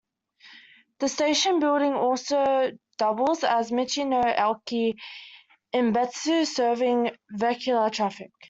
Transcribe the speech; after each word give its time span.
The 0.97 1.07
station 1.07 1.59
building 1.59 1.93
also 1.93 2.71
doubles 2.97 3.43
as 3.43 3.69
Michi-no-eki 3.69 4.95
Imabetsu 5.75 6.47
serving 6.47 7.11
vehicular 7.29 7.91
traffic. 7.91 8.31